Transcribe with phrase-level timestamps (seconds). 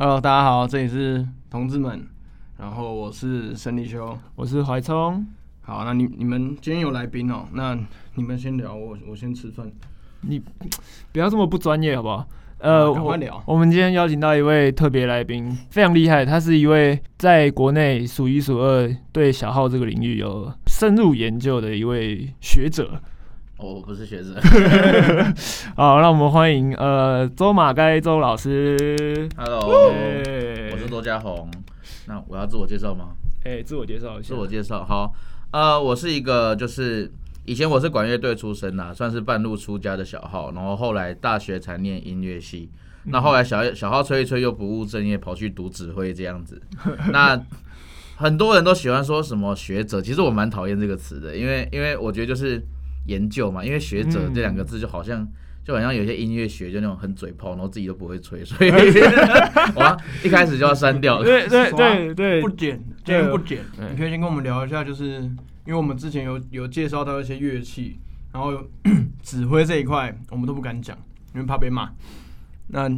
[0.00, 2.06] Hello，大家好，这里是同志们，
[2.56, 5.26] 然后我是沈立秋，我是怀聪。
[5.62, 7.76] 好，那你你们今天有来宾哦，那
[8.14, 9.68] 你们先聊，我我先吃饭。
[10.20, 10.40] 你
[11.10, 12.28] 不要这么不专业好不好？
[12.58, 12.88] 呃。
[13.44, 23.02] 我们今天邀请到一位特别来宾，非常厉害，他是一位在国内数一数二对小号这个领域有深入研究的一位学者。
[23.58, 24.34] 我不是学生。
[25.74, 29.28] 好，那我们欢迎呃周马该周老师。
[29.36, 31.50] Hello，哎我是周家宏。
[32.06, 33.08] 那我要自我介绍吗？
[33.44, 34.28] 哎，自我介绍一下。
[34.28, 35.12] 自我介绍，好，
[35.50, 37.10] 呃，我是一个就是
[37.46, 42.70] 以前我是管乐队出身啦，算是半路出家的小号，然后后来大学才念音乐系，
[43.06, 46.62] 那后来小小号吹一吹又不务正业，跑去读指挥这样子。
[47.10, 47.40] 那
[48.14, 52.64] 很多人都喜欢说什么学者，其实我蛮讨厌这个词的，因为因为我觉得就是
[53.08, 55.28] 研究嘛，因为学者嗯这两个字就好像。
[55.64, 58.70] 就好像有些音乐学就那种很嘴炮，然后自己都不会吹，所以
[59.76, 61.22] 我一开始就要删掉。
[61.22, 63.62] 对对对对不，剪，今天不剪。
[63.76, 65.20] 对你可以先跟我们聊一下，就是
[65.66, 67.98] 因为我们之前有有介绍到一些乐器，
[68.32, 68.64] 然后
[69.22, 70.96] 指挥这一块我们都不敢讲，
[71.34, 71.90] 因为怕被骂。
[72.68, 72.88] 那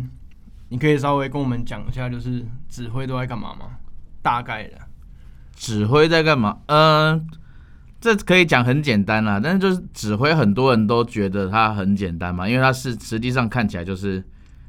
[0.69, 3.67] 你可以稍微跟我们讲一下，就是指挥都在干嘛吗？
[4.23, 4.79] 大概的。
[5.57, 6.59] 指挥在干嘛？
[6.67, 7.27] 嗯、
[8.01, 14.25] 这可以讲很简单啦，但是就是指挥，很多人都觉得它很简单嘛，因为它是实际上看起来就是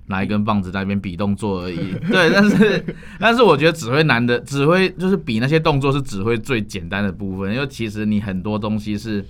[0.08, 1.78] 拿一根棒子在那边比动作而已。
[2.12, 2.86] 对，但是
[3.18, 9.26] 但是我觉得指挥难的，指挥就是比那些动作是指挥最简单的部分，因为其实你很多东西是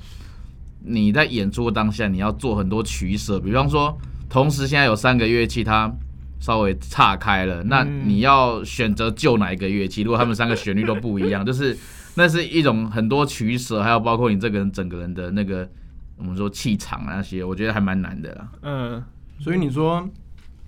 [0.84, 3.96] 你在演出当下你要做很多取舍，比方说
[4.28, 5.94] 同时现在有三个乐器，它
[6.40, 10.02] 稍微岔开了，那嗯你要选择救哪一个乐器？
[10.02, 11.78] 如果他们三个旋律都不一样，就是
[12.16, 15.70] 那是一种很多取舍，还有包括你这个人整个人的那个
[16.18, 18.48] 我们说气场啊那些，我觉得还蛮难的啦。
[18.62, 19.04] 嗯，
[19.40, 20.08] 所以你说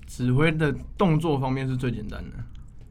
[0.07, 2.43] 指挥的动作方面是最简单的。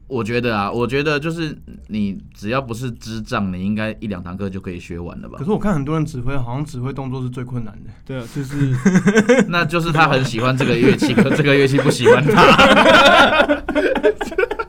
[0.05, 5.45] 我觉得啊，我觉得就是你只要不是智障，你应该一两堂课就可以学完了吧可？
[5.45, 7.89] 是我看很多人指挥，好像指挥动作是最困难的。
[8.05, 8.75] 对啊，就是
[9.49, 13.63] 那就是他很喜欢这个乐器，可这个乐器不喜欢他。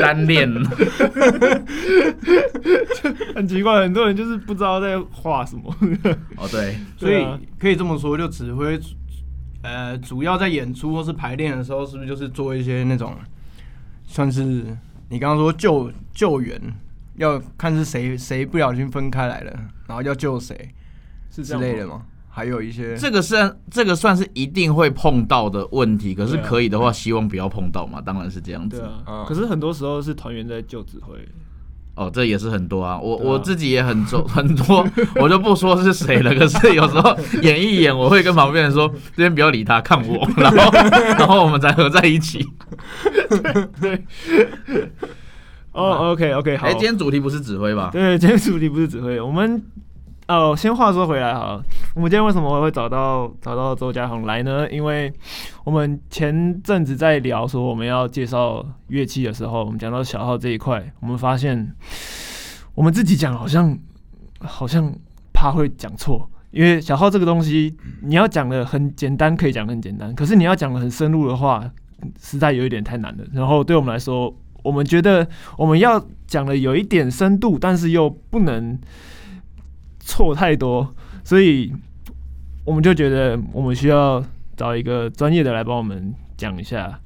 [0.00, 0.48] 单练，
[3.34, 5.74] 很奇怪，很多人就是不知道在画什么。
[6.36, 7.26] 哦对，所以
[7.58, 8.78] 可以这么说，就指挥，
[9.62, 13.14] 呃，主要在演出或是排练的时候，是不是就是做一些那种，
[14.04, 14.42] 算是
[15.08, 16.60] 你刚刚说救救援，
[17.16, 19.52] 要看是谁谁不小心分开来了，
[19.86, 20.56] 然后要救谁
[21.30, 21.68] 是这样吗？
[21.68, 22.02] 类的吗？
[22.38, 28.78] 还有一些这个算这个算是一定会碰到的问题，可是可以的话，希望不要碰到嘛，当然是这样子。
[28.78, 31.16] 对啊嗯，可是很多时候是团员在救指挥。
[31.96, 36.32] 哦，这也是很多啊，我、啊我自己也很多 很多，我就不说是谁了。
[36.32, 40.24] 可是有时候演一演，我会跟旁边人说：“这边不要理他，看我。
[40.38, 40.70] ”然后
[41.18, 42.46] 然后我们才合在一起。
[43.82, 44.04] 对
[45.72, 46.68] 哦，OK OK，好。
[46.68, 47.90] 哎、今天主题不是指挥吧？
[47.92, 49.60] 对，今天主题不是指挥，我们
[50.28, 54.70] 哦，先话说回来好了，我们今天为什么会找到找到周家宏来呢？
[54.70, 55.10] 因为
[55.64, 61.74] 我们前阵子在聊说我们要介绍乐器的时候，我们讲到小号这一块，我们发现
[62.74, 63.78] 我们自己讲好像
[64.40, 64.92] 好像
[65.32, 66.28] 怕会讲错。
[66.50, 71.64] 因为小号这个东西，你要讲的很简单，可以讲很简单；可是你要讲的很深入的话，
[72.20, 73.24] 实在有一点太难了。
[73.32, 78.78] 然后对我们来说，我们觉得我们要讲的有一点深度，但是又不能
[80.08, 81.70] 错太多，所以
[82.64, 84.24] 我们就觉得我们需要
[84.56, 86.98] 找一个专业的来帮我们讲一下。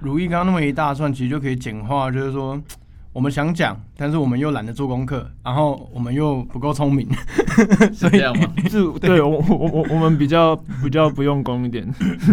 [0.00, 2.60] 如意刚刚那么一大串，其实就可以简化，就是说
[3.14, 7.08] 我们想讲，但是我们又懒得做功课，然后我们又不够聪明，
[7.92, 8.52] 是这样吗？
[8.68, 10.54] 是，对我我我我们比较
[10.84, 11.90] 比较不用功一点，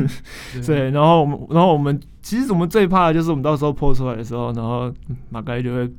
[0.67, 4.93] 对，然后我们然后我们其实我们最怕的就是我们到时候破出来的时候，然后
[5.29, 5.89] 马该就会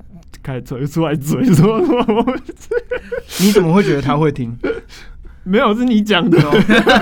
[0.48, 2.24] 开始嘴出来嘴说说
[3.40, 4.56] 你怎么会觉得他会听？
[5.44, 6.50] 没有是你讲的，哦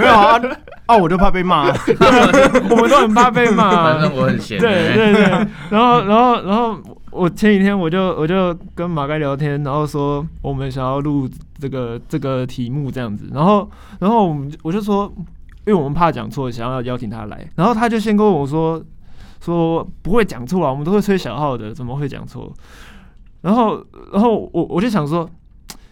[0.00, 0.40] 没有啊，
[0.86, 1.68] 啊，我就怕被骂、
[2.70, 3.64] 我们都很怕被骂。
[3.68, 4.58] 啊、反正我很闲。
[4.58, 5.22] 对对对，
[5.70, 6.76] 然后然后然后
[7.12, 11.28] 我前几天我就我就跟马盖聊天，然后说我们想要录
[11.60, 13.70] 这个这个题目这样子，然后
[14.00, 15.12] 然后我们就我就说，
[15.66, 18.82] 因为我们怕讲错，想要邀请他来，然后他就先跟我说
[19.40, 22.52] 说不会讲错啊，我们都会吹小号的，怎么会讲错？
[23.46, 23.82] 然后
[24.12, 25.28] 然后我我就想说。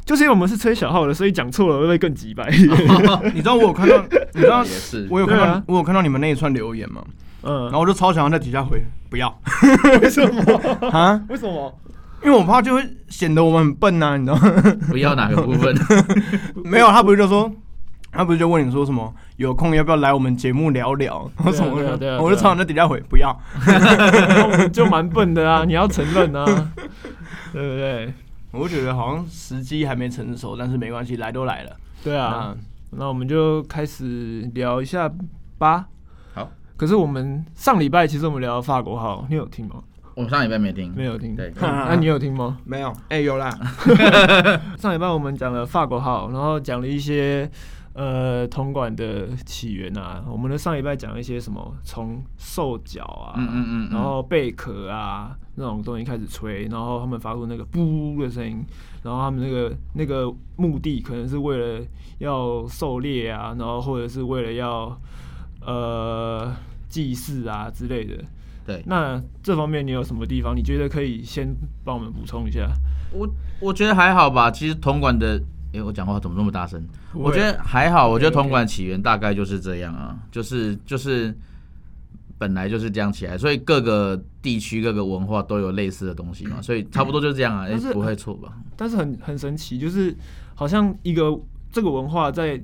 [0.05, 2.47] 就是因为我们是吹小号的，所以讲错了会不会更急白？
[3.33, 3.97] 你知道我有看到，
[4.35, 5.09] 你知道也是。
[5.11, 7.03] 我有看到，啊我有看到你们那一串留言嘛，
[7.43, 9.35] 嗯然，后我就超想要在底下回不要
[10.03, 10.43] 为什么？
[10.93, 11.75] 啊，为什么？
[12.23, 14.63] 因为我怕就会显得我们很笨呐、你知道吗？
[14.91, 15.75] 不要哪个部分？
[16.65, 17.51] 没有，他不是就说
[18.13, 23.35] 他不是就问你说什么有空要不要来我们节目聊聊，然后什么的对啊啊啊我就常常在底下回不要。
[24.71, 26.45] 就蛮笨的啊，你要承认啊，
[27.55, 28.13] 对不对？
[28.51, 31.77] 我觉得好像时机还没成熟，但是没关系，来都来了。
[32.03, 32.55] 对啊，
[32.91, 35.11] 那我们就开始聊一下
[35.59, 35.87] 吧。
[36.35, 39.77] 好，可是我们上礼拜其实我们聊法国号，你有听吗？
[40.15, 41.35] 我们上礼拜没听，没有听。
[41.35, 42.59] 对嗯那 你有听吗？
[42.65, 43.51] 没有，哎、有啦，
[44.79, 47.51] 上礼拜我们讲了法国号，然后讲了一些
[47.95, 50.23] 呃铜管的起源啊。
[50.29, 58.65] 我们的上一拜讲一些什么从兽脚啊，嗯嗯然后贝壳啊那种东西开始吹，然后他们发出那个噗的声音，
[59.03, 61.85] 然后他们那个那个目的可能是为了
[62.19, 65.01] 要狩猎啊，然后或者是为了要
[65.65, 66.55] 呃
[66.89, 68.25] 祭祀啊之类的。
[68.67, 71.55] 对，那这方面你有什么地方你觉得可以先
[71.85, 72.67] 帮我们补充一下？
[73.13, 73.29] 我
[73.61, 74.51] 我觉得还好吧。
[74.51, 75.39] 其实铜管的，
[75.75, 76.83] 诶，我讲话怎么那么大声？
[77.13, 78.09] 我觉得还好。
[78.09, 81.37] 我觉得铜管起源大概就是这样啊，就是就是
[82.39, 87.67] 本来就是这样起来，所以各个地区各个文化都有类似的东西嘛，所以差不多就是这样啊。
[87.93, 88.57] 不会错吧？
[88.77, 90.17] 但是很很神奇，就是
[90.55, 91.39] 好像一个
[91.71, 92.61] 这个文化在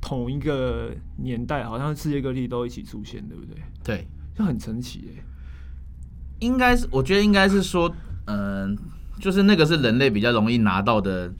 [0.00, 3.56] 同一个年代，好像世界各地都一起出现，对不对？
[3.82, 4.06] 对，
[4.36, 5.24] 就很神奇哎、
[6.40, 7.92] 应该是，我觉得应该是说，
[8.26, 8.76] 嗯、
[9.18, 11.32] 就是那个是人类比较容易拿到的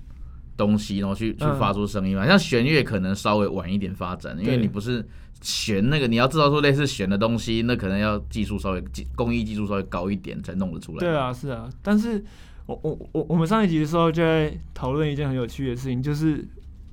[0.57, 2.27] 东西，然后去去嗯发出声音嘛。
[2.27, 5.07] 像弦乐可能稍微晚一点发展，因为你不是
[5.41, 10.99] 弦那个，你要制造出类似弦的东西，那可能要技术稍微技工艺技术稍微高一点才弄得出来。
[10.99, 12.25] 对，啊，是啊，但是
[12.67, 16.47] 我我我我们上一集的时候就在讨论一件很有趣的事情，就是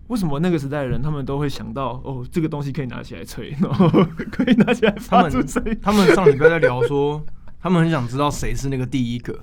[0.07, 3.87] 为什么那个时代的人他们都会想到哦，这个东西可以拿起来吹，然后
[4.29, 5.77] 可以拿起来他发们出声音。
[5.81, 7.23] 他们上礼拜在聊说，
[7.61, 9.39] 他们很想知道谁是那个第一个，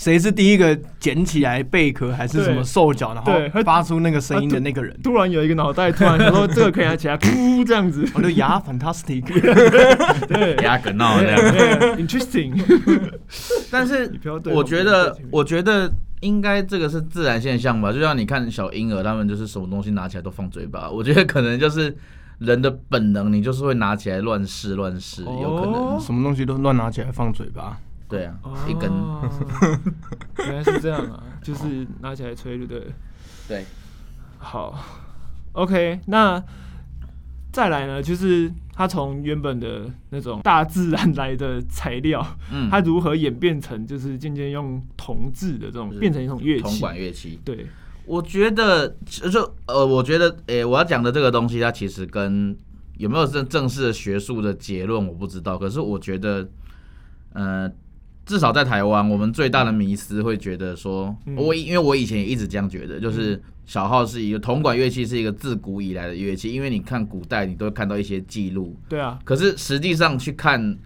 [0.00, 4.98] 谁是第一个捡起来贝壳还是什么对兽脚，然对后发出那个声音的那个人。
[5.02, 9.22] 突然有一个脑袋突然想说这个可以拿起来，噗这样子，我就牙，fantastic，
[10.26, 11.38] 对牙梗闹这样。
[11.38, 12.58] 对，interesting。
[13.70, 17.92] 但是你不要对我我觉得，我觉得应该这个是自然现象吧。
[17.92, 20.88] 就像你看小婴儿，他们就是什么东西拿起来都放嘴巴。
[20.90, 21.94] 我觉得可能就是
[22.38, 25.74] 人的本能，你就是会拿起来乱试乱试，有可能。
[25.74, 27.78] 哦什么东西都乱拿起来放嘴巴。
[28.10, 28.90] 对啊，一根。
[28.90, 29.30] 哦
[30.38, 32.86] 原来是这样啊，就是拿起来吹，对？
[33.48, 33.64] 对，
[34.38, 34.76] 好
[35.52, 36.42] ，OK，那
[37.52, 46.78] 再来呢，就是它从原本的那种大自然来的材料，嗯，它如何演变成就是渐渐用铜制的这种变成一种乐器铜？
[46.80, 47.38] 管乐器。
[47.44, 47.66] 对，
[48.06, 52.56] 我觉得就呃，我觉得诶、我要讲的这个东西，它其实跟
[52.96, 56.48] 有没有正正式的学术的结论我不知道，可是我觉得，
[57.32, 57.70] 呃，
[58.30, 61.34] 至少在台湾，我们最大的迷思会觉得说，嗯。
[61.34, 70.78] 我因为我以前也一直这样觉得，就是小号是一个铜管乐器，是一个自古以来的乐器，因为你看古代，你都会看到一些记录，对啊，可是实际上去看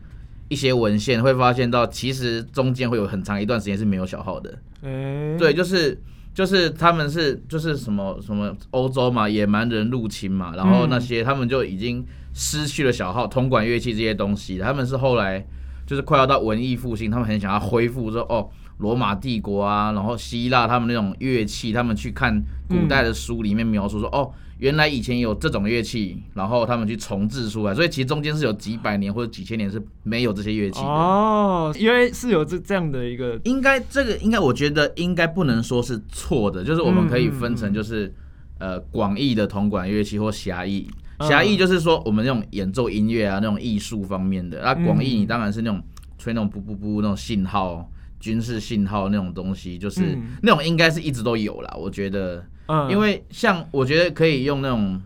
[0.48, 4.58] 一些文献，会发现到其实中间会有很长一段时间是没有小号的。
[4.80, 6.00] 哎、对，就是
[6.32, 12.02] 就是他们是就是什么什么欧洲嘛，野蛮人入侵嘛，然后那些他们就已经
[12.32, 15.46] 失去了小号、铜管乐器这些东西，他们是后来
[15.86, 18.48] 就是快要到文艺复兴，他们很想要恢复说哦。
[18.78, 24.28] 罗马帝国啊，然后希腊他们那种乐器，他们去看古代的书里面描述说，哦，
[24.58, 30.88] 原来以前有这种乐器，然后他们去重置出来，所以其实中间是有几百年或者几千年是没有这些乐器的。
[30.88, 38.12] 哦，因为是有这这样的一个应该这个应该，我觉得应该不能说是错的，就是我们可以分成就是、
[38.58, 40.90] 呃广义的铜管乐器或狭义。
[41.18, 41.28] 嗯。
[41.28, 45.82] 狭义就是说我们那种演奏音乐啊那种艺术方面的，那广义你当然是那种
[46.18, 47.90] 吹那种噗噗噗那种信号、
[48.20, 50.36] 军事信号那种东西，就是、嗯。
[50.42, 51.74] 那种应该是一直都有啦。
[51.78, 55.00] 我觉得，嗯，因为像我觉得可以用那种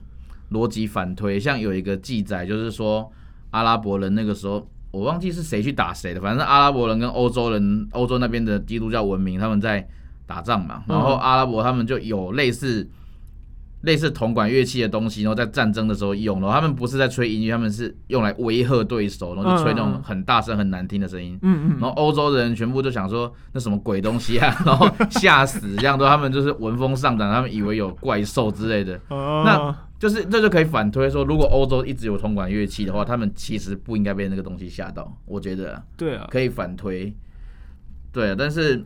[0.53, 3.11] 逻辑反推，像有一个记载就是说
[3.50, 4.69] 阿拉伯人那个时候。
[4.91, 9.87] 我忘记是谁去打谁的，反正阿拉伯人跟欧洲人，欧洲那边的基督教文明，他们在
[10.27, 12.88] 打仗嘛，然后嗯阿拉伯他们就有类似
[13.83, 21.39] 类似铜管乐器的东西，然后在战争的时候用，然后他们不是在吹音乐，他们是用来威吓对手，然后就吹那种很大声、很难听的声音。
[21.43, 29.43] 嗯嗯，然后欧洲的人全部就想说那什么鬼东西啊，然后吓死这样都他们就是闻风丧胆，他们以为有怪兽之类的，哦。
[29.47, 37.13] 那就是这就可以反推说，如果欧洲一直有铜管乐器的话，他们其实不应该被那个东西吓到，我觉得啊对啊，可以反推。
[38.13, 38.85] 对啊，但是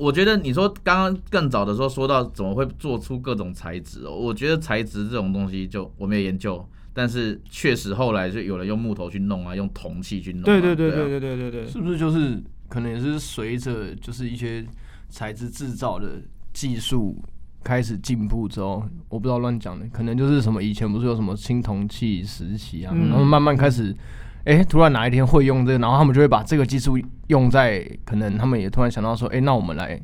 [0.00, 10.94] 我觉得你说刚刚更早的时候说到怎么会做出各种材质哦，我觉得材质这种东西就我没有研究，但是确实后来就有人用木头去弄啊，用铜器去弄啊、对对对啊。
[10.94, 14.64] 对对对对对，是不是就是可能也是随着就是一些
[15.10, 16.22] 材质制造的
[16.54, 17.22] 技术
[17.62, 23.10] 开始进步之后，我不知道乱讲的，可能就是什么以前不是有什么青铜器时期啊，嗯。
[23.10, 23.94] 然后慢慢开始，
[24.44, 30.00] 哎、突然哪一天会用这个，然后他们就会把这个技术用在，可能他们也突然想到说，哎、那我们来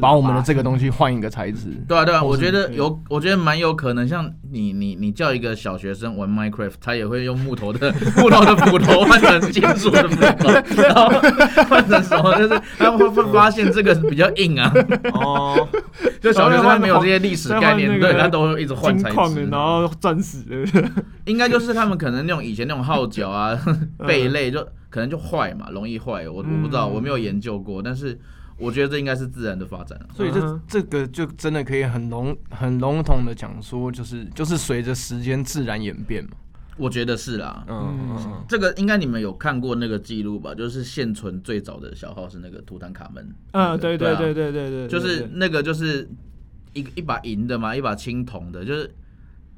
[0.00, 1.68] 把我们的这个东西换一个材质。
[1.88, 4.06] 对啊，对啊，我觉得有，我觉得蛮有可能。
[4.06, 10.48] 像你，你，你叫一个小学生玩 Minecraft，他也会用木头的 木头的斧头换成金属的斧头，
[10.82, 11.08] 然后
[11.68, 12.36] 换成什么？
[12.38, 14.72] 就是他会会发现这个比较硬啊。
[15.14, 15.68] 哦，
[16.20, 19.46] 就小学生他没有这些历史概念，对他都会一直换材质。
[19.50, 20.90] 然后钻石的，
[21.24, 23.58] 应该就是他们可能那种以前那种号角啊、
[24.06, 26.28] 贝类，就可能就坏嘛，容易坏。
[26.28, 28.18] 我我不知道，嗯我没有研究过，但是
[28.62, 30.06] 我觉得这应该是自然的发展啊。
[30.14, 36.30] 所以这、这个就真的可以很笼很笼统的讲说，就是就是随着时间自然演变嘛。
[36.78, 37.64] 我觉得是啦。
[37.68, 40.54] 嗯这个应该你们有看过那个记录吧？
[40.54, 43.34] 就是现存最早的小号是那个图坦卡门。
[43.50, 46.08] 嗯，对对对对对对，就是那个就是
[46.72, 48.90] 一一把银的嘛，一把青铜的，就是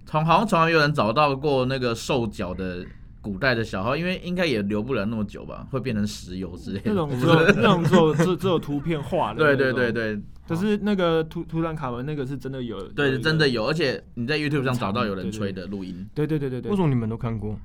[0.05, 2.85] 从好像从来没有人找到过那个兽脚的
[3.25, 6.93] 古代的小号，因为应该也留不了那么久吧，会变成石油之类的。
[6.93, 17.59] 那种只有那种只有只只有图片画的，对对对，对可是那个图图坦卡文那个是真的有，对，真的，有，而且你在 YouTube 上找到有人吹的录音，对对对对对为什，么你们都看过？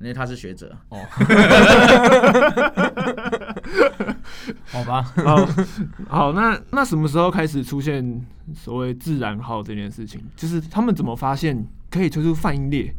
[0.00, 0.98] 因为他是学者哦。
[4.66, 5.48] 好吧，好，
[6.08, 8.22] 好，那那什么时候开始出现
[8.54, 10.20] 所谓自然号这件事情？
[10.36, 12.94] 就是他们怎么发现可以吹出泛音列？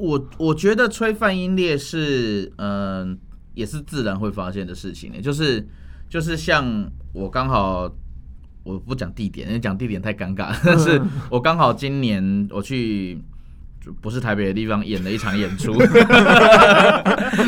[0.00, 3.18] 我我觉得吹泛音列是，嗯、
[3.54, 5.20] 也是自然会发现的事情呢。
[5.20, 5.66] 就是
[6.08, 7.90] 就是像我刚好，
[8.64, 10.58] 我不讲地点，因为讲地点太尴尬。
[10.64, 13.22] 但是我刚好今年我去
[13.84, 15.72] 就不是台北的地方演了一场演出，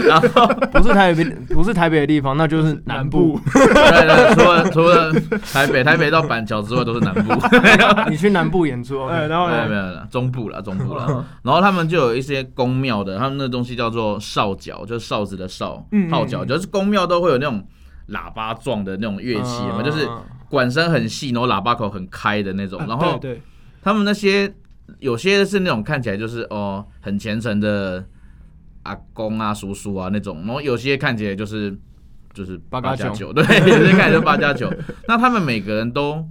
[0.08, 3.38] 然后不是台北，不是台北的地方，那就是南部。
[3.52, 5.12] 对对，除了除了
[5.52, 7.34] 台北，台北到板桥之外都是南部。
[8.08, 9.26] 你去南部演出哎？
[9.26, 9.74] 然后没有没？
[9.74, 11.24] 有了，中部了，中部了。
[11.42, 17.62] 然后他们就有一些宫庙的，他们那东西叫做哨角，就是哨子的哨嗯，号角，就是宫庙都会有那种
[18.08, 20.08] 喇叭状的那种乐器就是
[20.48, 22.80] 管声很细，然后喇叭口很开的那种。
[22.80, 23.20] 啊然后
[23.82, 24.50] 他们那些
[24.98, 28.04] 有些是那种看起来就是哦很虔诚的
[28.84, 31.76] 阿公啊、叔叔啊那种，然后有些看起来就是
[32.34, 34.72] 就是八加九，对， 有些看起来就是八加九。
[35.06, 36.26] 那他们每个人都，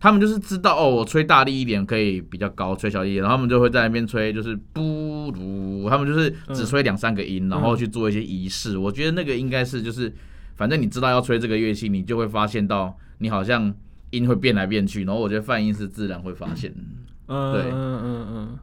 [0.00, 8.76] 他们就是知道哦，我吹大力一点可以比较高，吹小力一点，然后他们就会在那边吹，就是不如他们就是只吹两三个音，然后去做一些仪式。
[8.76, 10.12] 我觉得那个应该是就是，
[10.56, 13.72] 反正你知道要吹这个乐器，你就会发现到你好像
[14.10, 16.70] 音会变来变去，然后我觉得泛音是自然会发现。
[16.76, 17.70] 嗯对。
[17.70, 18.58] 嗯嗯嗯。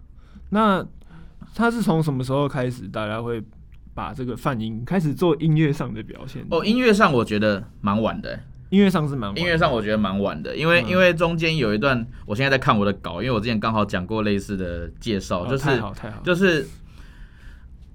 [0.50, 0.86] 那
[1.56, 3.44] 他是从什么时候开始，大家会
[3.94, 6.46] 把这个泛音开始做音乐上的表现？
[6.50, 8.40] 哦，音乐上我觉得蛮晚的、
[8.70, 9.42] 音乐上是蛮晚的。
[9.42, 10.90] 音乐上我觉得蛮晚的，因为、嗯。
[10.90, 16.68] 因为中间有一段，我现在在看我的稿，因为我之前刚好讲过类似的介绍，哦就是太好太好，就是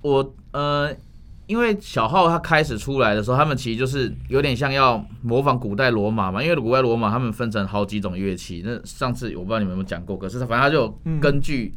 [0.03, 0.95] 我呃，
[1.49, 10.89] 因为小号它开始出来的时候，他们其实就是有点像要模仿古代罗马嘛，因为古代罗马他们分成好几种乐器，那上次我不知道你们有没有讲过，可是它反正它就
[11.21, 11.75] 根据。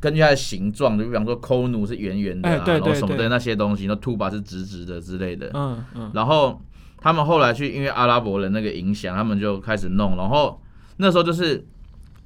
[0.00, 6.60] 根据它的形状，就比方说抠努是圆圆的然后什么的那些东西，那 tuba 是直直的之类的，嗯嗯然后
[6.98, 10.16] 他们后来去因为阿拉伯人那个影响，他们就开始弄。
[10.16, 10.60] 然后
[10.96, 11.64] 那时候就是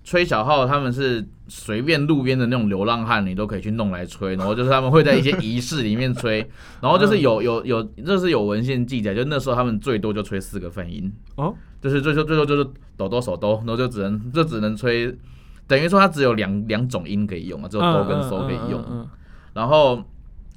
[0.07, 4.37] 吹小号，他们是随便路边的那种流浪汉，你都可以去弄来吹。
[4.37, 6.39] 然后就是他们会在一些仪式里面吹，
[6.81, 12.65] 然后就是有有有，这是有文献记载，就那时候他们最多就吹四个泛音，哦就是最多最多就是
[12.97, 15.13] 抖抖手抖，然后就只能就只能吹。
[15.67, 18.81] 等于说它只有两两种音可以用啊，只有哆跟嗦可以用。
[18.89, 19.07] 嗯
[19.55, 20.05] 然后，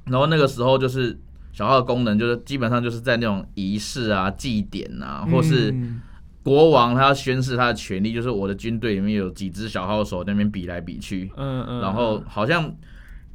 [0.04, 1.18] 然后那个时候就是
[1.52, 6.02] 小号的功能，就是基本上就是在那种仪式啊、祭典啊，或是嗯
[6.42, 12.74] 国王他要宣誓他的权利，就是我的军队里面有几只小号手在那边比来比去，嗯嗯，然后好像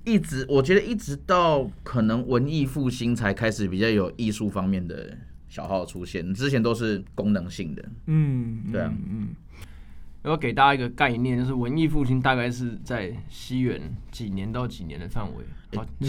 [0.03, 5.15] 一直我觉得一直到可能文艺复兴才开始比较有艺术方面的
[5.47, 7.85] 小号出现，之前都是功能性的。
[8.07, 9.29] 嗯对啊嗯
[10.23, 13.79] 要给大家一个概念，就是文艺复兴大概是在西元
[14.11, 15.45] 几年到几年的范围。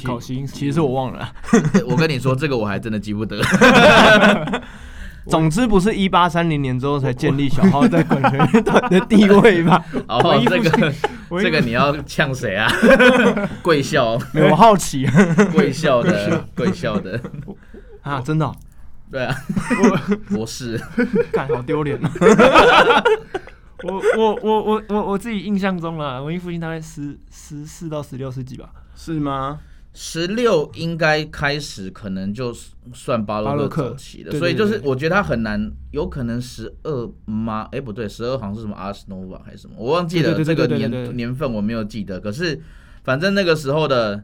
[0.03, 1.31] 好，其实我忘了，
[1.87, 3.39] 我跟你说，这个我还真的记不得。
[5.29, 9.85] 总之不是一八三零年之后才建立小号在管弦乐团的地位吧？
[10.09, 10.93] 哦这个
[11.43, 12.71] 这个你要呛谁啊？
[13.63, 15.07] 贵校，我好奇
[15.53, 17.21] 贵校的，贵校的，
[18.03, 18.55] 啊，真的哦，
[19.11, 19.35] 对啊，
[20.31, 20.81] 博士。
[21.33, 22.11] 干好丢脸啊！
[23.83, 28.71] 我我我我我我自己印象中啦，文艺复兴大概十十四到十六世纪吧。
[28.95, 29.59] 是吗？
[29.99, 32.55] 十六应该开始可能就
[32.93, 37.67] 算巴洛克巴洛克早期的，对所以就是我觉得他很难，有可能十二吗？
[37.73, 42.21] 哎，不对，十二好像是什么阿斯诺瓦还是什么，我忘记了这个年年份我没有记得。
[42.21, 42.61] 可是
[43.05, 44.23] 反正那个时候的，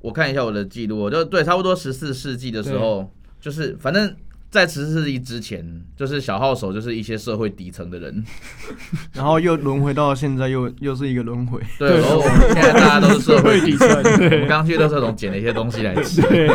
[0.00, 4.16] 我看一下我的记录，我就对，差不多十四世纪的时候，就是反正。
[4.50, 5.64] 在十四世纪之前，
[5.96, 8.24] 就是小号手，就是一些社会底层的人，
[9.14, 11.60] 然后又轮回到现在又又是一个轮回。
[11.78, 13.88] 对，然后我们现在大家都是社会底层，
[14.42, 16.48] 我刚去乐色桶捡了一些东西来吃， 对，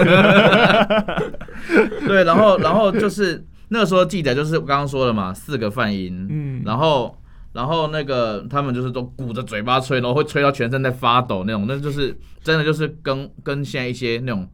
[2.05, 6.61] 对，然后然后就是那个时候记载就是我刚刚说了嘛，四个泛音，嗯。
[6.65, 7.17] 然后
[7.53, 14.45] 然后那个他们就是都鼓着嘴巴吹，然后会吹到全身在发抖那种，那就是真的就是跟跟现在一些那种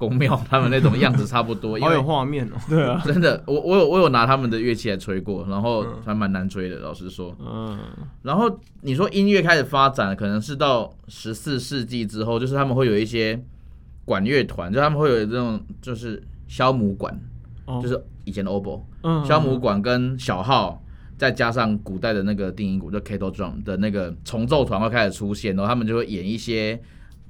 [0.00, 6.02] 宫庙他们那种样子差不多， 因好有为画面哦、 对啊，真的我我有我有拿他们的乐器来吹过，然后嗯。
[6.06, 7.36] 还蛮难吹的，老实说。
[7.38, 7.78] 嗯。
[8.22, 13.38] 然后你说音乐开始发展，可能是到十四世纪之后，就是他们会有一些
[14.06, 17.14] 管乐团，就他们会有这种就是消母管，
[17.66, 17.78] 哦。
[17.82, 20.82] 就是以前的 oboe 嗯消母管跟小号，
[21.18, 26.80] 再加上古代的那个定音鼓，就 kettle drum 的那个重奏团会开始出现，然后他们就会演一些。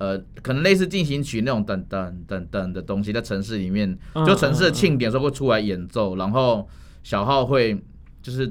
[0.00, 6.66] 呃，可能类似进行曲那种等等等等的东西，在城市里面，嗯就城市的庆典的时候会出来演奏，然后
[7.02, 7.78] 小号会
[8.22, 8.50] 就是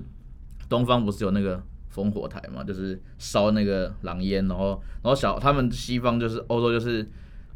[0.70, 1.60] 东方不是有那个
[1.92, 7.04] 烽火台嘛，就是烧那个狼烟，然后然后小他们西方就是欧洲就是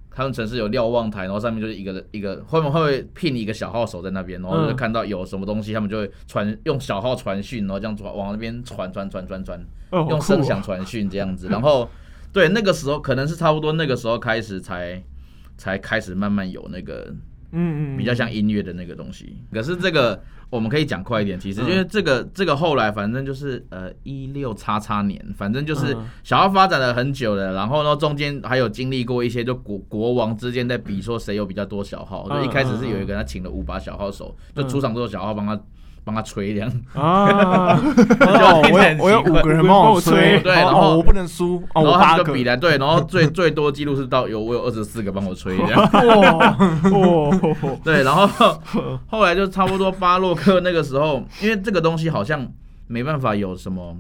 [0.10, 11.88] 他们城市有瞭望台，然后上面就是一个一个后面会聘一个小号手在那边，然后就看到有什么东西，他们就会传用小号传讯，然后这样传往那边传传传传传，哦用声响传讯这样子，然后
[12.34, 15.02] 对那个时候可能是差不多那个时候开始才
[15.56, 17.14] 才开始慢慢有那个
[17.52, 19.38] 嗯嗯比较像音乐的那个东西。
[19.54, 35.62] 可是这个我们可以讲快一点，其实嗯因为这个这个后来反正就是呃一六叉叉年，反正就是嗯小号发展了很久了，然后呢中间还有经历过一些就国国王之间在比说谁有比较多小号，嗯就一开始是有一个人他请了五把小号手，就出场之后小号帮他。
[36.04, 37.76] 帮他吹这样，啊，
[38.20, 46.58] 哦，我有我有五个人帮我吹，对然后哦，我不能输，哦，然后他就比来对，然后最最多记录是到有我有二十四个帮我吹这样，哇
[46.92, 48.28] 哦， 对，然后
[49.08, 52.52] 后来就差不多巴洛克那个时候，因为这个东西好像
[52.88, 53.96] 没办法有什么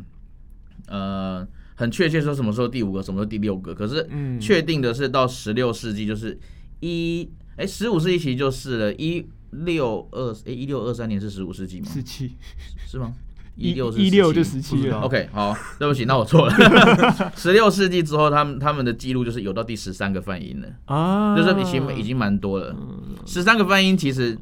[0.89, 4.39] 呃很确切说什么时候第五个，什么时候第六个，可是嗯。
[4.39, 6.37] 确定的是到十六世纪就是
[6.81, 9.25] 一哎十五世纪其实就是了，一
[9.65, 11.87] 六二诶一六二三年是十五世纪吗？
[11.91, 12.35] 十七
[12.87, 13.13] 是吗？
[13.55, 16.55] 一六是一六就十七了 OK，好，对不起，那我错了。
[17.37, 20.67] 十六世纪之后，他们他们的记录就是有到第十三个泛音了。
[20.85, 22.75] 啊，就是已经已经蛮多了。
[23.27, 24.35] 十三个泛音，其实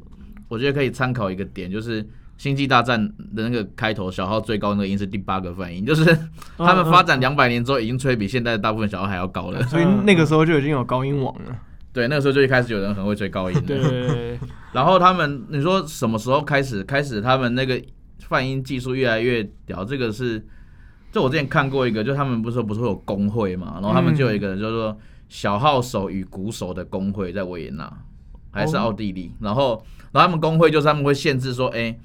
[0.48, 2.02] 我觉得可以参考一个点，就是
[2.38, 2.98] 《星际大战》
[3.34, 6.04] 的那个开头小号最高那个音是第八个泛音，就是
[6.56, 9.62] 他们发展两百年之后，已经吹比现在的大部分小号还要高了。
[9.64, 11.54] 所以那个时候就已经有高音网了。
[11.92, 14.38] 对，那个时候就一开始有人很会吹高音对的。
[14.72, 17.80] 然后他们，你说什么时候开始开始他们那个
[18.20, 19.84] 泛音技术越来越屌？
[19.84, 20.44] 这个是，
[21.12, 24.96] 就我之前看过一个，就他们不是说不是会有工会嘛，然后他们就有一个人叫做
[25.28, 27.92] 小号手与鼓手的工会在维也纳
[28.50, 29.82] 还是奥地利，然后
[30.12, 31.98] 然后他们工会就是他们会限制说，哎、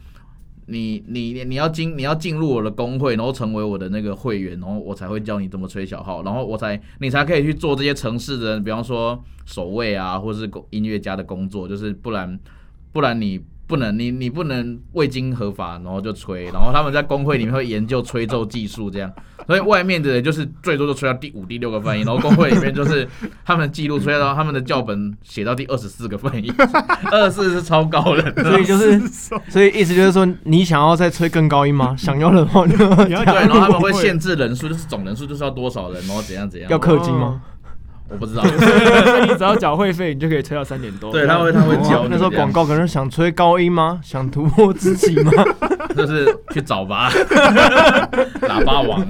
[0.66, 12.40] 你你你要进你要进入我的工会，然后成为我的那个会员，然后我才会教你怎么吹小号，然后我才你才可以去做这些城市的人，比方说守卫啊，或是音乐家的工作，就是不然
[12.98, 19.14] 不然你不能你你不能未经合法，然后就吹，然后他们在工会里面会研究吹奏技术这样，
[19.46, 23.08] 所以外面的人就是最多就吹到第五、第六个泛音，然后工会里面就是
[23.46, 26.52] 他们记录吹到他们的教本写到第二十四个泛音，
[27.12, 29.00] 二十四是超高的，所以就是，
[29.48, 31.94] 所以意思就是说，你想要再吹更高音吗？
[32.00, 34.08] 想要的话就对，然后他们会限。
[34.08, 37.42] 限制人数，就是总人数就是要多少人，然后怎样怎样，要氪金吗？
[38.10, 41.12] 我不知道， 所以你只要缴会费，你就可以吹到三点多。
[41.12, 44.00] 对，他会他会教你那时候广告可能想吹高音吗？
[44.04, 45.32] 想突破自己吗？
[45.96, 47.10] 就是去找吧，
[48.42, 49.02] 喇叭王。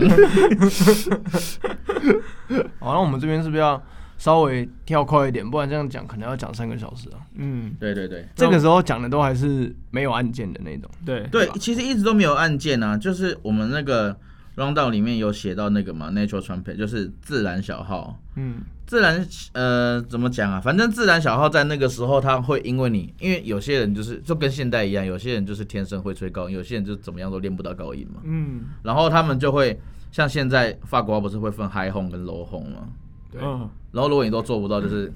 [2.80, 3.82] 好，那我们这边是不是要
[4.18, 5.48] 稍微跳快一点？
[5.48, 7.20] 不然这样讲可能要讲三个小时啊。
[7.36, 10.90] 嗯，对对对这个时候讲的都还是没有按键的那种。
[11.06, 14.16] 对对，其实一直都没有按键啊，就是我们那个
[14.58, 18.20] rundown 里面有写到那个嘛，natural trumpet 就是自然小号。
[18.36, 20.62] 嗯自然呃怎么讲啊？
[20.62, 28.22] 反正自然小号在那个时候，它会因为你，因为有些人就是就跟现代一样，有些人就是天生会吹高音，有些人就怎么样都练不到高音嘛。
[28.24, 29.78] 嗯然后他们就会
[30.12, 32.88] 像现在法国不是会分 high home 跟 low home 吗？
[33.30, 35.12] 对嗯，然后如果你都做不到，就是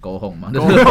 [0.00, 0.82] 沟哄嘛，就是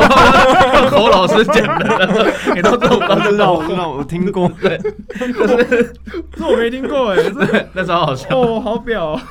[0.89, 4.49] 侯老师讲的，你都做不到，就是我知道，我知道，我听过。
[4.59, 8.39] 这我没听过哎，这那超好笑。
[8.39, 9.21] 哦好表哦。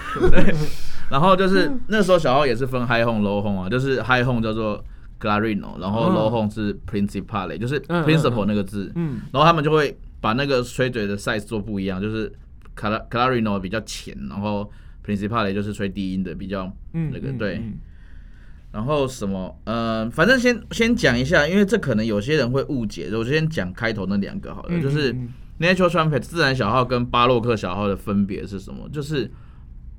[1.11, 4.85] 然后就是那时候小号也是分 high home low home 啊，就是 high home 叫做
[5.21, 9.21] clarino，然后嗯 low home 是 principale，就是 principal 那个字，嗯。
[9.33, 12.31] 然后他们就会把那个吹嘴的 size 做不一样，就是
[12.77, 14.69] cla- clarino 比较浅，然后
[15.07, 17.59] principale 就是吹低音的比较那个对。
[17.59, 17.79] 嗯
[18.73, 19.59] 然后什么？
[19.65, 23.09] 呃，反正先先讲一下，因为这可能有些人会误解。
[23.13, 25.29] 我先讲开头那两个好了，嗯就是嗯
[25.59, 28.89] natural trumpet 自然小号跟巴洛克小号的分别是什么？
[28.93, 29.31] 就是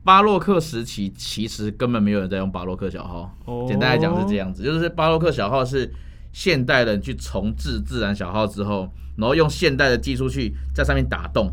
[0.03, 5.91] 巴洛克时期其实根本没有人在用巴洛克小号，哦简单来讲是这样子，就是巴洛克小号是
[6.31, 11.51] 现代人去重置自然小号之后，然后用现代的技术去在上面打洞。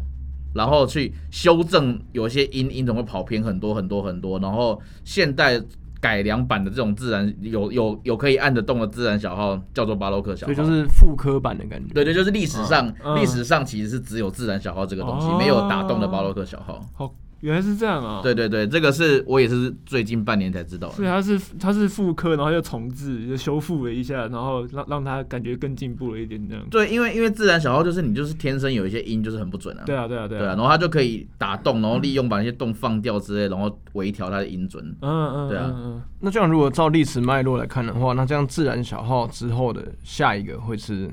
[0.55, 5.61] 然后去修正有些音音总会跑偏很多很多很多，然后现代
[6.07, 11.93] 改良版的这种自然有有有可以按得动的自然小号叫做巴洛克小号，所以就是复刻版的感觉。
[11.93, 16.81] 对对，就是历史上嗯历史上其实是只有自然小号这个东西，哦没有打动的巴洛克小号。
[16.95, 17.13] 好，
[17.47, 18.21] 原来是这样啊。
[18.23, 20.95] 对对对，这个是我也是最近半年才知道的。
[20.95, 26.67] 所以它是它是复刻，然后又重置，又修复了一下，然后让让它感觉更进步了一点这样。
[26.69, 29.85] 对，因为因为自然小号就是你就是天生有一些音就是很不准啊。
[29.87, 34.85] 对啊，对啊，对对啊，然后它就可以打洞，然后利用把那些洞放掉之类，然后微调它的音准。
[35.01, 41.09] 嗯嗯，对啊嗯嗯那这样如果照历史脉络来看的话，那这样自然小号之后的下一个会是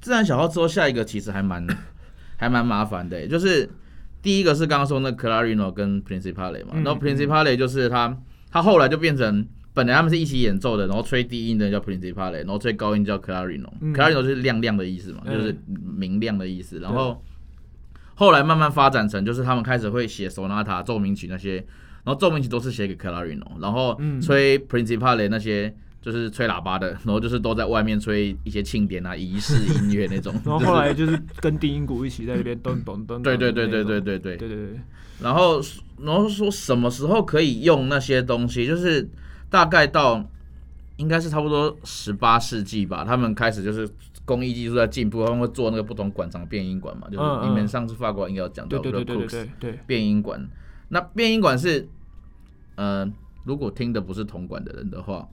[0.00, 1.64] 自然小号之后，下一个其实还蛮
[2.36, 3.68] 还蛮麻烦的欸，就是
[4.26, 15.38] 第一个是刚刚说那 Clarino 跟 Principale 嘛，嗯然后 Principale 就是他他后来就变成本来他们是一起演奏的，然后吹低音的叫 Principale，然后吹高音叫 Clarino，Clarino、就是亮亮的意思嘛，嗯。
[15.38, 15.56] 就是
[15.96, 17.22] 明亮的意思，然后
[18.16, 21.64] 后来慢慢发展成就是他们开始会写 sonata 奏鸣曲那些，
[22.02, 24.20] 然后奏鸣曲都是写给 Clarino，然后嗯。
[24.20, 25.72] 吹 Principale 那些。
[26.06, 30.32] 就是吹喇叭的， 然后就是都在外面吹一些庆典啊、仪式音乐那种。
[30.46, 33.20] 然后后来就是跟低音鼓一起在那边咚咚咚。
[33.24, 34.36] 对对对对对对对。
[34.36, 34.80] 对对对。
[35.20, 35.60] 然后
[35.98, 39.08] 然后说什么时候可以用那些东西，就是
[39.50, 40.24] 大概到
[40.96, 43.88] 应该是差不多十八世纪吧，他们开始就是
[44.24, 49.78] 工艺技术在进步，他们会做那个不同管长变音管嘛，就是你们上次法国应该有讲到对对对对对对。
[49.88, 50.48] 变音管。
[50.88, 51.88] 那变音管是，
[52.76, 53.10] 呃，
[53.44, 55.28] 如果听的不是铜管的人的话，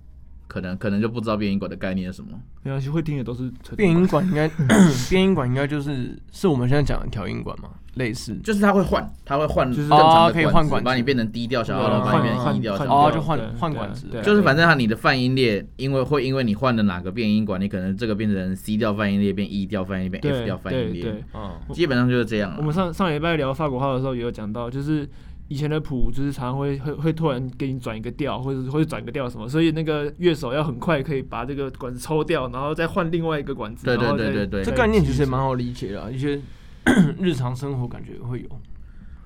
[0.54, 2.40] 可能可能就不知道变音管的概念是什么。
[2.62, 4.24] 没关系，会听的都是变音管？
[4.28, 4.48] 应该
[5.10, 8.36] 变音管应该就是是我们现在讲的调音管嘛，类似。
[8.44, 13.08] 就是它会换，它会换就是正常哦可以换管子把你变成低调小号，对然后把你变换成低调小换号。
[13.08, 21.26] 哦就换换管子就是反正它你的泛音列，因为会因为你换了哪个变音管，你可能这个变成 C 调泛音列，变 E 调泛音列，变 F 调泛音列
[21.74, 25.10] 基本上就是这样啊我们上上礼拜聊法国号的时候也有讲到，就是
[25.54, 33.86] 以前的谱就是常常会会会突然给你转一个调，或者或者转个调什么，所以那个乐手要很快可以把这个管子抽掉，然后再换另外一个管子。
[33.86, 36.42] 对对对对对这概念其实也蛮好理解的啊，一些
[37.22, 38.50] 日常生活感觉会有。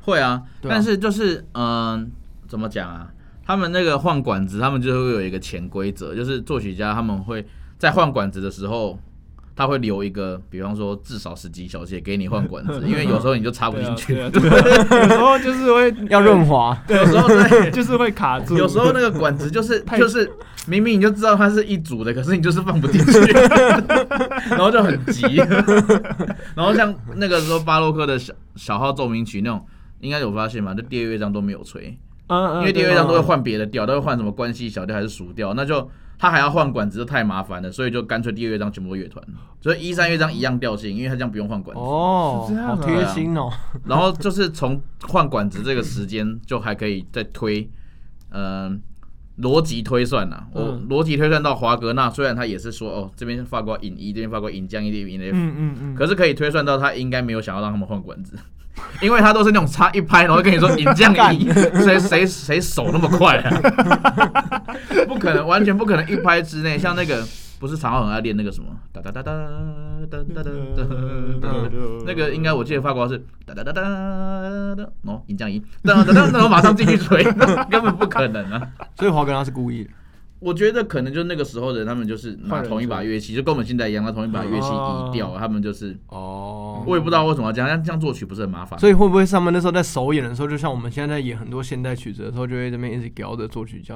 [0.02, 2.12] 会啊，啊但是就是嗯、
[2.46, 3.10] 怎么讲啊？
[3.46, 7.46] 他们那个换管子，他们就会有一个潜规则，就是作曲家他们会
[7.78, 9.00] 在换管子的时候。
[9.58, 20.32] 他会留一个，比方说至少十几小节给你换管子， 因为有时候你就插不进去，对啊对啊有时候就是会 要润滑， 有时候对，就是会卡住，有时候那个管子就是就是
[20.68, 23.20] 明明你就知道它是一组的，可是你就是放不进去，
[24.50, 25.22] 然后就很急。
[26.54, 29.66] 然后像那个时候巴洛克的小小号奏鸣曲那种，
[30.02, 30.76] 应该有发现吧？
[30.76, 39.24] 就第二乐章都没有吹，嗯，嗯因为第二乐章都会换别的调，都会换什么关系小调还是熟调，那就他还要换管子，就太麻烦了，所以就干脆第二乐章全部都乐团，
[39.62, 41.82] 所以一三乐章一样调性，因为他这样不用换管子。
[41.82, 42.76] 哦是这，样啊。
[42.76, 43.52] 好贴心哦。
[43.86, 47.70] 然后就是从换管子这个时间就还可以再推，
[48.32, 48.82] 嗯、
[49.40, 50.88] 逻辑推算呐、我嗯。
[50.90, 58.36] 逻辑推算到华格纳，虽然他也是说哦，这边发过引一，这边发过引降一，这边引 F，、嗯嗯嗯，可是可以推算到他应该没有想要让他们换管子，
[59.02, 63.50] 因为他都是那种差一拍，然后跟你说引降一，谁谁谁手那么快啊？
[65.08, 67.24] 不可能，完全不可能一拍之内，像那个
[67.60, 69.34] 不是常浩很爱练那个什么哒哒哒哒
[70.10, 70.52] 哒哒哒哒
[71.42, 71.48] 哒。
[72.06, 77.24] 那个应该我记得法国是哒哒哒哒哒，哦，引降一，哒哒哒，然后马上继续吹，
[77.70, 78.62] 根本不可能啊！
[78.98, 79.90] 所以华格纳是故意的。
[80.40, 88.80] 我觉得可能就那个时候的人，他们就是拿同一把乐器，就跟我们现在一样，拿同一把乐器移调，他们就是哦我也不知道为什么要这样，这样作曲不是很麻烦？
[88.80, 93.96] 所以会不会他们那时候在首演的时候，就像我们现在在演很多现代曲子的时候，就会这边一直聊着作曲家，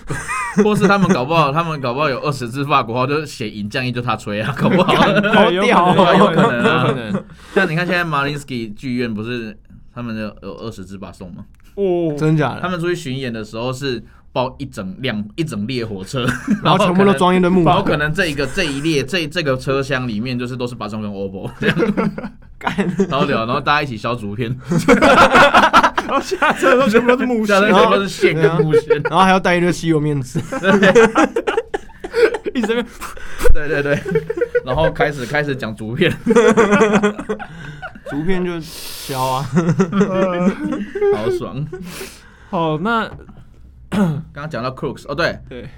[0.64, 4.92] 或是他们搞不好， 他们搞不好有二十支法国号，就是写引降一就他吹啊， 搞不好。
[4.94, 9.56] 对有屌有可能啊有可能像你看现在马林斯基剧院不是
[9.94, 11.44] 他们有有二十支把送吗？
[11.74, 12.60] 哦，真假的？
[12.62, 14.02] 他们出去巡演的时候是
[14.36, 16.26] 包一整辆一整列火车，
[16.62, 21.76] 然后全部都装一堆木板，然后可能这一个这一列这这个车厢里面就是都是巴松跟 OPPO 这样，
[23.08, 24.54] 超屌，然后大家一起削竹片，
[26.06, 30.38] 然后下车的时候全部都是木下屑，面全部都是线跟木屑，然后还要带一堆吸油面纸，
[32.52, 32.86] 一直边
[33.54, 33.98] 对对对，
[34.66, 36.14] 然后开始开始讲竹片，
[38.10, 39.48] 竹片就削啊。
[41.14, 41.66] 好爽。
[42.50, 43.10] 好，那
[43.96, 45.68] 刚刚讲到 Crooks，哦对，对，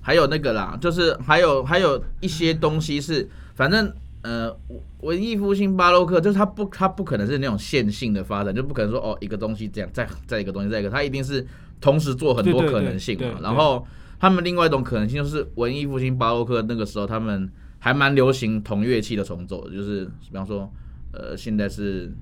[0.00, 4.54] 还有那个啦，就是还有还有一些东西是，反正呃，
[5.00, 11.46] 文艺复兴巴洛克就是它不它不可能是那种线性的发展，就不可能说哦一个东西这样，再再一个东西再一个，它一定是
[11.80, 13.38] 同时做很多可能性嘛。
[13.42, 13.86] 然后
[14.20, 20.70] 他们另外一种可能性就是文艺复兴巴洛克那个时候他们还蛮流行同乐器的重奏，就是比方说
[21.12, 22.12] 呃现在是。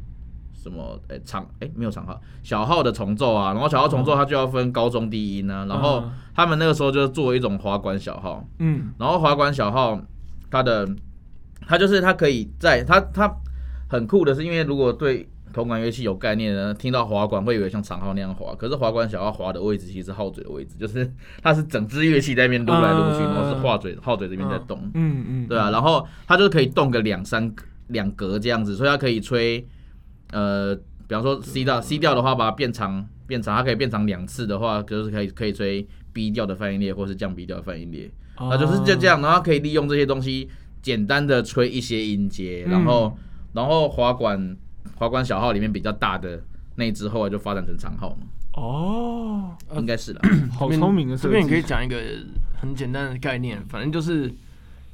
[0.63, 1.01] 什么？
[1.09, 6.13] 诶、长诶、没有长号，小号的重奏啊，然后小号重奏它就要分高中低音啊，然后嗯。
[6.33, 8.93] 他们那个时候就做一种滑管小号，嗯。
[8.99, 10.01] 然后滑管小号
[10.51, 10.89] 它的
[11.67, 13.35] 它就是它可以在它它
[13.89, 25.25] 很酷的是，因为如果对铜管乐器有概念的人，听到滑管会以为像长号那样滑，可是滑管小号滑的位置其实是号嘴的位置，就是它是整支乐器在那边撸来撸去，嗯然后是画嘴号嘴这边在动，嗯。
[25.29, 29.67] 嗯，对啊，然后它就可以动个两三格两格这样子，所以它可以吹，
[30.33, 40.49] 呃，比方说 C 调 C 调的话，把它变长变长，它可以变长两次的话，就是可以可以吹 B 调的泛音列或是降 B 调的泛音列，那就是就这样，然后可以利用这些东西
[40.83, 43.17] 简单的吹一些音阶，然后
[43.53, 44.57] 然后滑管
[44.97, 46.43] 滑管小号里面比较大的
[46.77, 50.21] 那一支后来就发展成长号嘛，哦，应该是啦，
[50.57, 51.97] 好聪明的设计，这边你可以讲一个
[52.59, 54.33] 很简单的概念，反正就是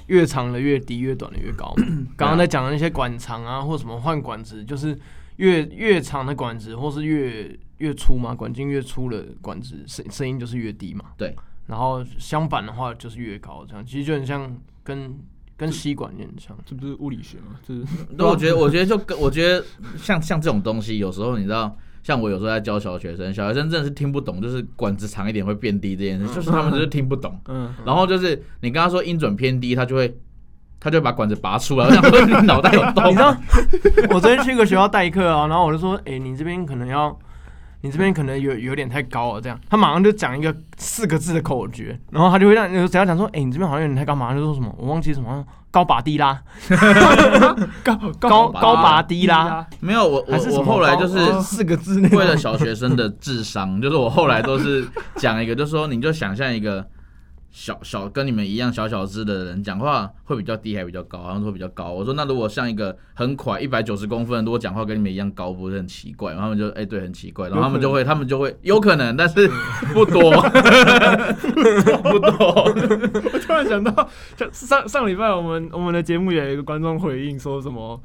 [0.06, 1.74] 越长的越低，越短的越高。
[2.16, 4.98] 刚刚在讲的那些管长啊，或什么换管子，就是
[5.36, 11.04] 越越长的管子，或是越越粗嘛，管径越粗的管子，声声音就是越低嘛。
[11.16, 11.34] 对。
[11.66, 15.18] 然后相反的话就是越高，这样其实就很像跟
[15.56, 16.56] 跟吸管有点像。
[16.64, 17.58] 这不是物理学吗？
[17.66, 17.84] 这是
[18.16, 19.64] 对，我觉得，我觉得就跟我觉得
[19.96, 27.36] 像像这种东西，有时候你知道，像我有时候在教小学生，小学生真的是听不懂，就是管子长一点会变低这件事，就是他们就是听不懂。
[27.48, 30.16] 嗯，然后就是你跟他说音准偏低，他就会
[30.86, 31.84] 他就把管子拔出来。
[31.84, 33.36] 我想说 你脑袋有洞，你知道，
[34.10, 37.18] 我昨天去一个学校代课啊，然后我就说，哎、你这边可能要，
[37.80, 46.40] 你这边可能有有点太高了，这样，他马上就讲一个四个字的口诀，然后他就会让有只要讲说，哎、你这边好像有点太高，马上就说什么，我忘记什么，高拔低拉，
[47.82, 56.86] 高高拔高拔低拉，，没有我我我后来就是四个字为了小学生的智商，就是我后来都是讲一个，就是说你就想象一个
[57.56, 61.90] 小小跟你们一样小小只的人讲话会比较低还比较高，好像说比较高。
[61.90, 66.42] 我说那如果像一个很快一百九十公分，如果讲话跟你们一样高，不是很奇怪吗？
[66.42, 69.48] 他们就哎、对，很奇怪，然后他们就会他们就会有可能，但是
[69.94, 70.30] 不多，
[72.02, 72.64] 不多。
[73.32, 77.98] 我突然想到，就上上礼拜我们我们的节目也有一个观众回应说什么，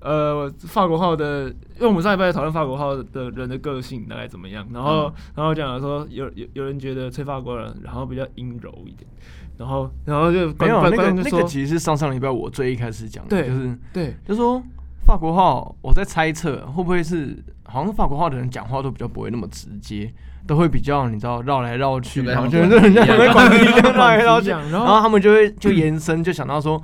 [0.00, 9.08] 呃，法国号的，因为我们上一拜讨论法国号的人的个性大概怎么样，然后、然后讲了说有有有人觉得吹法国人然后比较阴柔一点，
[9.56, 14.62] 然后然后就没有那个那个其实是上上礼拜我最一开始讲的，就是对就说
[15.04, 20.12] 法国号，我在猜测会不会是好像法国号的人讲话都比较不会那么直接，
[20.46, 26.80] 都会比较你知道绕来绕去， 然后他们就人家管会管一样绕来绕去，然然后后他们就会就延伸就想到说，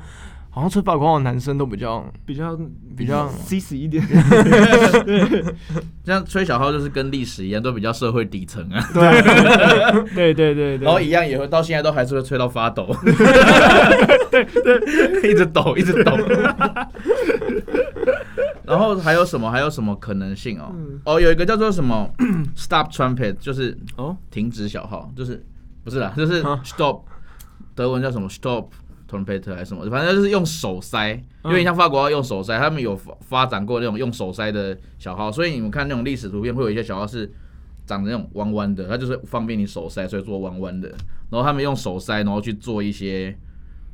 [0.55, 2.57] 好像吹法国号的男生都比较比较
[2.97, 4.01] 比较 C 死一点，
[6.05, 10.05] 像吹小号就是跟历史一样，都比较社会底层啊，对。
[10.15, 12.89] 对对对对，然后一样也会到现在都还是会吹到发抖，
[14.31, 16.13] 对对， 一直抖一直抖。
[18.65, 19.51] 然后还有什么？
[19.51, 20.71] 还有什么可能性哦？
[20.73, 21.01] 嗯。
[21.05, 22.09] 哦，有一个叫做什么
[22.55, 24.17] stop trumpet，就是哦。
[24.31, 25.45] 停止小号，就是
[25.83, 27.01] 不是啦，就是啊 stop，
[27.75, 28.69] 德文叫什么？stop
[29.11, 31.13] trumpet 还是什么，反正就是用手塞，
[31.43, 37.33] 嗯有点像法国要用手塞，他们有发发展过那种用手塞的小号，所以你们看那种历史图片，会有一些小号是
[37.87, 40.89] 长得那种弯弯的，它就是方便你手塞，所以做弯弯的。
[41.31, 43.37] 然后他们用手塞，然后去做一些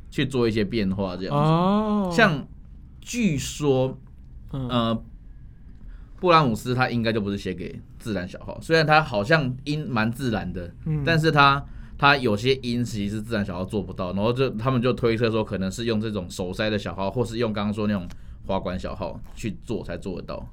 [0.09, 1.51] 去做一些变化，这样子。
[1.51, 2.47] 哦，像
[2.99, 3.97] 据说，
[4.53, 5.03] 嗯呃，
[6.19, 11.65] 布拉姆斯他应该就不是写给自然小号，虽然他好像音蛮自然的，嗯但是他
[12.01, 18.09] 他有些音其实是自然小号做不到，然后就他们就推测说，可能是用这种手塞的小号，或是用刚刚说那种
[18.47, 20.43] 花管小号去做才做得到。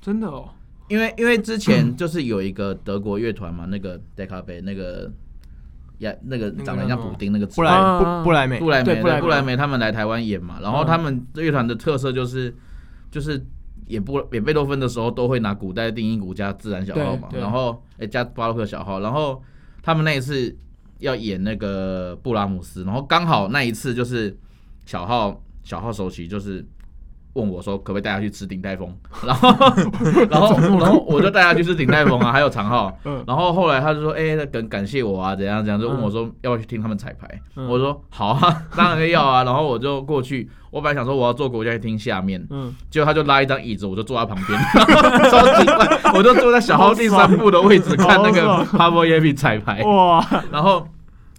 [0.00, 0.48] 真的哦，
[0.86, 5.10] 因为因为之前就是有一个德国乐团嘛，那个 d e c a b 那个
[5.98, 7.98] 呀那个长得很像补丁那个布莱啊。
[7.98, 9.20] 布布莱美布莱梅对布莱梅。
[9.22, 12.54] 布莱梅他们来台湾演嘛，然后他们乐团的特色就是
[13.10, 13.44] 就是
[13.88, 19.42] 演布演贝多芬的时候都会拿古代定音鼓加自然小号嘛，然后诶、加巴洛克小号，然后
[19.82, 20.56] 他们那一次
[21.02, 24.34] 要演那个布拉姆斯，然后刚好那一次就是
[24.86, 26.64] 小号小号首席就是
[27.34, 28.94] 问我说可不可以带他去吃鼎泰丰，
[29.26, 29.48] 然后
[30.28, 33.24] 然后然后我就带他去吃鼎泰丰啊，还有长浩， 嗯。
[33.26, 37.66] 然后后来他就说，哎、那感感谢我啊，怎样怎样，就问我说要不要去听他们彩排，嗯。
[37.68, 44.58] 我说好啊，当然要啊，然后我就过去，我本来想说我要坐国家厅下面，嗯，结果他就拉一张椅子，我就坐在旁边，
[45.30, 50.86] 超级怪，我就坐在小号第三部的位置看那个好 p a b l y e p 彩排，哇，然后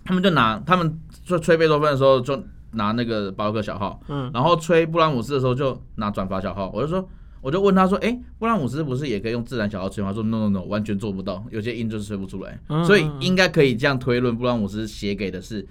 [0.06, 2.36] 他们就拿他们吹吹贝多芬的时候就
[2.74, 7.08] 拿那个巴洛克小号，嗯然后吹布拉姆斯的时候就拿转发小号，我就说。
[7.44, 12.58] 我就问他说：“哎、布拉姆斯不是也可以用自然小号吹吗？”他说：“No No No，完全做不到，有些音就是吹不出来。
[12.70, 15.68] 嗯所以应该可以这样推论，布拉姆斯写给的是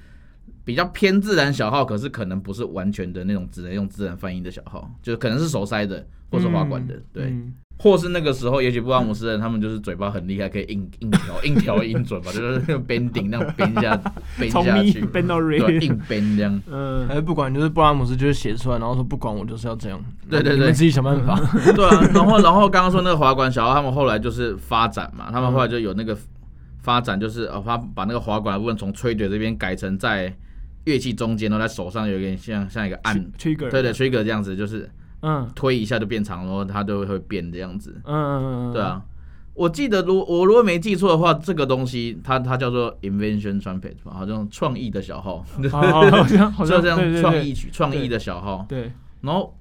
[0.66, 7.34] 比较偏自然小号，可是可能不是完全的那种只能用自然翻音的小号，就可能是手塞的或是滑管的，对。
[7.82, 14.00] 嗯或是那个时候，也许布拉姆斯人他们就是嘴巴很厉害，可以硬硬调硬调音准吧，就是用 bending 那样 bend 下
[14.38, 16.62] bend 下去， bend 到对，re，硬 bend 这样。
[16.70, 17.08] 嗯。
[17.08, 20.68] 还是不管，就是布拉姆斯就是写出来，然后说不管我就是要这样，对对对。
[20.68, 21.34] 你自己想办法。
[21.74, 26.16] 对啊，然后然后刚刚说那个滑管小号，他们后来就是发展嘛，他们后来就有那个
[26.82, 30.32] 发展，就是呃，他把那个滑管的部分从吹嘴这边改成在
[30.84, 34.88] 乐器中间，然后在手上有点像像一个按，trigger，对对，trigger 这样子，就是
[35.22, 35.50] 嗯。
[35.54, 38.00] 推一下就变长，然后它就会变这样子。
[38.04, 39.02] 嗯嗯嗯，对啊，
[39.54, 45.80] 我记得如我如果没记错的话，这个东西它它叫做 invention trumpet 吧，好像创意的小号，好，
[46.10, 46.82] 好像好像
[47.20, 48.64] 创意曲、创意的小号。
[48.68, 49.56] 对，然后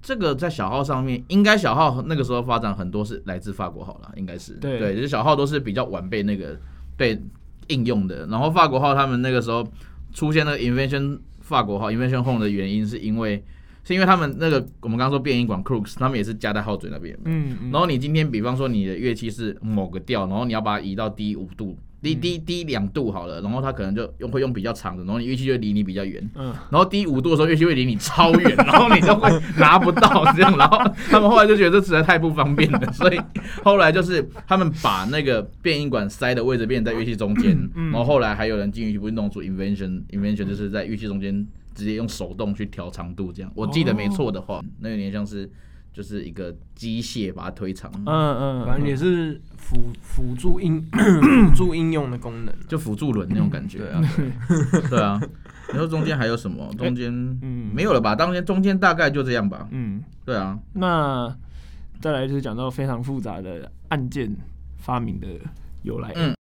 [0.00, 4.54] 这个在小号上面，应该小号那个时候发展很多是来自法国号了，应该是。
[4.54, 4.78] 对。
[4.78, 6.58] 对，就是小号都是比较晚被那个
[6.96, 7.20] 被
[7.68, 8.26] 应用的。
[8.26, 9.66] 然后法国号他们那个时候
[10.12, 13.44] 出现那个 invention 法国号 invention home 的原因，是因为
[13.84, 17.16] 是因为他们那个我们刚刚说变音管 crooks，他们也是加在号嘴那边。
[17.24, 21.76] 嗯嗯，然后你今天比方说你的乐器是某个调，然后你要把它移到低五度。
[22.00, 30.78] 低低低两度好了，然后它可能就用会用比较长的，然后你乐器就会离你比较远，嗯然后低五度的时候乐器会离你超远， 然后你就会拿不到这样，然后
[31.10, 33.20] 他们后来就觉得这实在太不方便了， 所以
[33.64, 41.44] 后来就是他们把那个变音管塞的位置变在乐器中间，嗯然后后来还有人进一步弄出 invention invention 就是在乐器中间
[41.78, 45.48] 直接用手动去调长度这样，我记得没错的话，那有点像是
[45.92, 52.52] 就是一个机械把它推长，嗯嗯，反正也是辅辅助应 辅助应用的功能。
[52.66, 54.02] 就辅助轮那种感觉，对啊，
[54.90, 55.20] 对啊。
[55.70, 56.68] 你说中间还有什么？
[56.78, 57.12] 中间
[57.42, 58.16] 嗯没有了吧？
[58.16, 59.68] 当间中间大概就这样吧。
[59.70, 61.32] 嗯，对啊，那
[62.00, 64.34] 再来就是讲到非常复杂的按键
[64.78, 65.28] 发明的
[65.82, 66.34] 由来，嗯，